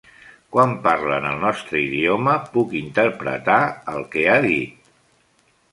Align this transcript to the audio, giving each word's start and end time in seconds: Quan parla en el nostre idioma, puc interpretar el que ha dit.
Quan 0.53 0.71
parla 0.87 1.19
en 1.21 1.27
el 1.33 1.37
nostre 1.43 1.81
idioma, 1.83 2.33
puc 2.57 2.75
interpretar 2.83 3.61
el 3.95 4.05
que 4.17 4.29
ha 4.35 4.41
dit. 4.51 4.95